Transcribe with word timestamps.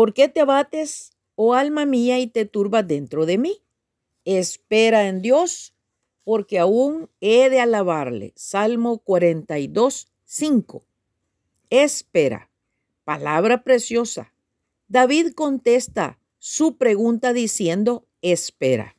¿Por 0.00 0.14
qué 0.14 0.30
te 0.30 0.40
abates, 0.40 1.12
oh 1.34 1.52
alma 1.52 1.84
mía, 1.84 2.18
y 2.20 2.26
te 2.26 2.46
turbas 2.46 2.88
dentro 2.88 3.26
de 3.26 3.36
mí? 3.36 3.60
Espera 4.24 5.08
en 5.08 5.20
Dios, 5.20 5.74
porque 6.24 6.58
aún 6.58 7.10
he 7.20 7.50
de 7.50 7.60
alabarle. 7.60 8.32
Salmo 8.34 9.00
42, 9.00 10.08
5. 10.24 10.86
Espera. 11.68 12.50
Palabra 13.04 13.62
preciosa. 13.62 14.32
David 14.88 15.34
contesta 15.34 16.18
su 16.38 16.78
pregunta 16.78 17.34
diciendo, 17.34 18.06
espera. 18.22 18.96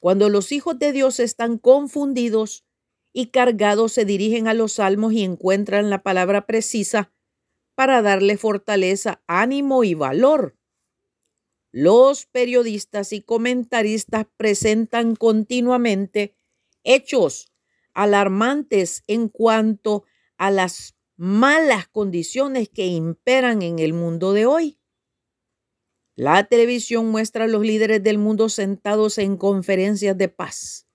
Cuando 0.00 0.28
los 0.28 0.50
hijos 0.50 0.76
de 0.80 0.90
Dios 0.90 1.20
están 1.20 1.56
confundidos 1.56 2.64
y 3.12 3.26
cargados, 3.26 3.92
se 3.92 4.04
dirigen 4.04 4.48
a 4.48 4.54
los 4.54 4.72
salmos 4.72 5.12
y 5.12 5.22
encuentran 5.22 5.88
la 5.88 6.02
palabra 6.02 6.46
precisa 6.46 7.12
para 7.76 8.02
darle 8.02 8.36
fortaleza, 8.36 9.22
ánimo 9.28 9.84
y 9.84 9.94
valor. 9.94 10.56
Los 11.70 12.26
periodistas 12.26 13.12
y 13.12 13.20
comentaristas 13.20 14.26
presentan 14.36 15.14
continuamente 15.14 16.34
hechos 16.82 17.52
alarmantes 17.92 19.04
en 19.06 19.28
cuanto 19.28 20.04
a 20.38 20.50
las 20.50 20.96
malas 21.16 21.86
condiciones 21.88 22.68
que 22.68 22.86
imperan 22.86 23.62
en 23.62 23.78
el 23.78 23.92
mundo 23.92 24.32
de 24.32 24.46
hoy. 24.46 24.78
La 26.14 26.44
televisión 26.44 27.10
muestra 27.10 27.44
a 27.44 27.48
los 27.48 27.62
líderes 27.62 28.02
del 28.02 28.16
mundo 28.16 28.48
sentados 28.48 29.18
en 29.18 29.36
conferencias 29.36 30.16
de 30.16 30.28
paz. 30.28 30.86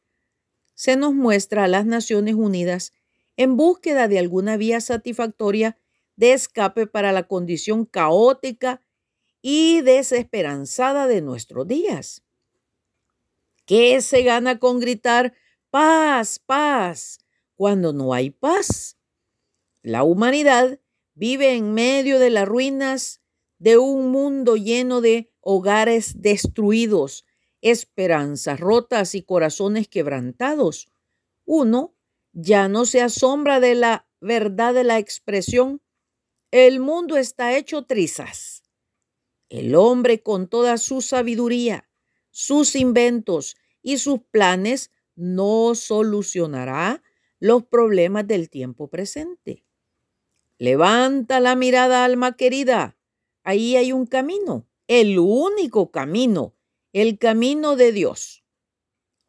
Se 0.73 0.95
nos 0.95 1.13
muestra 1.13 1.65
a 1.65 1.67
las 1.67 1.85
Naciones 1.85 2.33
Unidas 2.33 2.91
en 3.37 3.55
búsqueda 3.55 4.07
de 4.07 4.17
alguna 4.17 4.57
vía 4.57 4.81
satisfactoria 4.81 5.77
de 6.21 6.33
escape 6.33 6.85
para 6.85 7.11
la 7.11 7.23
condición 7.23 7.83
caótica 7.83 8.83
y 9.41 9.81
desesperanzada 9.81 11.07
de 11.07 11.19
nuestros 11.19 11.67
días. 11.67 12.23
¿Qué 13.65 13.99
se 14.01 14.21
gana 14.21 14.59
con 14.59 14.79
gritar 14.79 15.33
paz, 15.71 16.37
paz 16.37 17.17
cuando 17.55 17.91
no 17.91 18.13
hay 18.13 18.29
paz? 18.29 18.99
La 19.81 20.03
humanidad 20.03 20.79
vive 21.15 21.55
en 21.55 21.73
medio 21.73 22.19
de 22.19 22.29
las 22.29 22.47
ruinas 22.47 23.23
de 23.57 23.79
un 23.79 24.11
mundo 24.11 24.57
lleno 24.57 25.01
de 25.01 25.33
hogares 25.39 26.21
destruidos, 26.21 27.25
esperanzas 27.61 28.59
rotas 28.59 29.15
y 29.15 29.23
corazones 29.23 29.87
quebrantados. 29.87 30.87
Uno 31.45 31.95
ya 32.31 32.67
no 32.67 32.85
se 32.85 33.01
asombra 33.01 33.59
de 33.59 33.73
la 33.73 34.07
verdad 34.19 34.75
de 34.75 34.83
la 34.83 34.99
expresión, 34.99 35.81
el 36.51 36.79
mundo 36.79 37.17
está 37.17 37.57
hecho 37.57 37.83
trizas. 37.83 38.63
El 39.49 39.75
hombre 39.75 40.21
con 40.21 40.47
toda 40.47 40.77
su 40.77 41.01
sabiduría, 41.01 41.89
sus 42.29 42.75
inventos 42.75 43.57
y 43.81 43.97
sus 43.97 44.21
planes 44.31 44.91
no 45.15 45.75
solucionará 45.75 47.03
los 47.39 47.63
problemas 47.63 48.27
del 48.27 48.49
tiempo 48.49 48.89
presente. 48.89 49.65
Levanta 50.57 51.39
la 51.39 51.55
mirada, 51.55 52.05
alma 52.05 52.37
querida, 52.37 52.97
Ahí 53.43 53.75
hay 53.75 53.91
un 53.91 54.05
camino, 54.05 54.67
el 54.87 55.17
único 55.17 55.91
camino, 55.91 56.53
el 56.93 57.17
camino 57.17 57.75
de 57.75 57.91
Dios. 57.91 58.43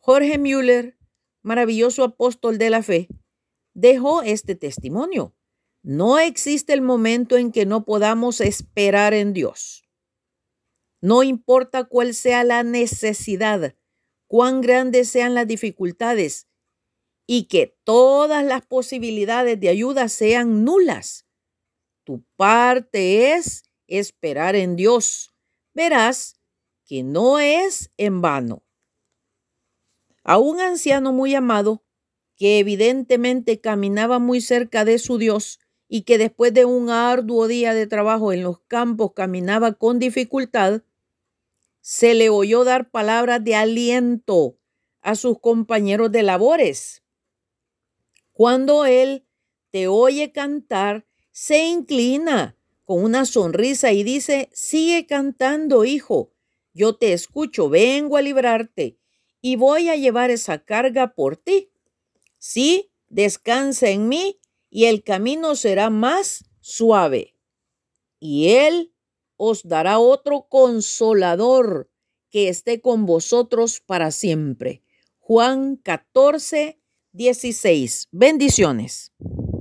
Jorge 0.01 0.37
Müller, 0.37 0.99
maravilloso 1.41 2.05
apóstol 2.05 2.59
de 2.59 2.69
la 2.69 2.83
fe, 2.83 3.09
dejó 3.73 4.23
este 4.23 4.55
testimonio. 4.55 5.35
No 5.83 6.21
existe 6.21 6.73
el 6.73 6.81
momento 6.81 7.37
en 7.37 7.51
que 7.51 7.67
no 7.67 7.85
podamos 7.85 8.41
esperar 8.41 9.15
en 9.15 9.33
Dios. 9.33 9.85
No 11.01 11.25
importa 11.25 11.85
cuál 11.85 12.15
sea 12.15 12.45
la 12.45 12.63
necesidad, 12.63 13.75
cuán 14.29 14.61
grandes 14.61 15.09
sean 15.09 15.35
las 15.35 15.49
dificultades 15.49 16.47
y 17.27 17.47
que 17.49 17.77
todas 17.83 18.45
las 18.45 18.65
posibilidades 18.65 19.59
de 19.59 19.71
ayuda 19.71 20.09
sean 20.09 20.65
nulas. 20.65 21.27
Tu 22.05 22.25
parte 22.37 23.33
es 23.33 23.65
esperar 23.89 24.55
en 24.55 24.77
Dios, 24.77 25.35
verás 25.75 26.37
que 26.87 27.03
no 27.03 27.41
es 27.41 27.91
en 27.97 28.21
vano. 28.21 28.65
A 30.23 30.39
un 30.39 30.61
anciano 30.61 31.13
muy 31.13 31.35
amado, 31.35 31.85
que 32.37 32.61
evidentemente 32.61 33.61
caminaba 33.61 34.21
muy 34.21 34.41
cerca 34.41 34.85
de 34.85 34.99
su 34.99 35.19
Dios 35.19 35.59
y 35.95 36.05
que 36.05 36.17
después 36.17 36.55
de 36.55 36.65
un 36.65 36.89
arduo 36.89 37.47
día 37.49 37.75
de 37.75 37.87
trabajo 37.87 38.33
en 38.33 38.43
los 38.43 38.61
campos 38.61 39.13
caminaba 39.15 39.75
con 39.75 39.99
dificultad, 39.99 40.81
se 41.83 42.15
le 42.15 42.31
oyó 42.31 42.65
dar 42.65 42.91
palabras 42.91 43.45
de 43.45 43.57
aliento 43.57 44.57
a 45.03 45.17
sus 45.17 45.39
compañeros 45.39 46.11
de 46.11 46.23
labores. 46.23 47.03
Cuando 48.33 48.87
él 48.87 49.27
te 49.71 49.87
oye 49.87 50.33
cantar, 50.33 51.05
se 51.31 51.67
inclina 51.67 52.57
con 52.87 53.05
una 53.05 53.27
sonrisa 53.27 53.93
y 53.93 54.03
dice, 54.03 54.49
sigue 54.55 55.07
cantando, 55.07 55.85
hijo, 55.85 56.33
yo 56.73 56.97
te 56.97 57.13
escucho, 57.13 57.69
vengo 57.69 58.17
a 58.17 58.23
librarte 58.23 58.97
y 59.43 59.57
voy 59.57 59.91
a 59.91 59.97
llevar 59.97 60.31
esa 60.31 60.65
carga 60.65 61.13
por 61.15 61.37
ti. 61.37 61.71
Sí, 62.39 62.91
descansa 63.11 63.91
en 63.91 64.09
mí 64.09 64.39
y 64.75 64.87
el 64.87 65.05
camino 65.05 65.55
será 65.55 65.91
más 65.91 66.47
suave. 66.61 67.37
Y 68.19 68.49
Él 68.49 68.95
os 69.37 69.69
dará 69.69 69.99
otro 69.99 70.47
consolador 70.49 71.91
que 72.31 72.49
esté 72.49 72.81
con 72.81 73.05
vosotros 73.05 73.81
para 73.81 74.11
siempre. 74.11 74.83
Juan 75.19 75.77
14, 75.77 76.81
16. 77.13 78.09
Bendiciones. 78.13 79.13